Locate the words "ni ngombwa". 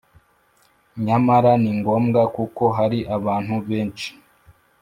1.61-2.21